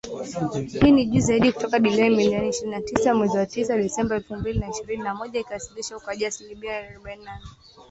[0.81, 4.15] hii ni juu zaidi kutoka dola milioni ishirini na tisa ya tarehe tisa mwezi Disemba
[4.15, 7.45] elfu mbili na ishirini na moja, ikiwasilisha ukuaji wa asilimia arobaini na nne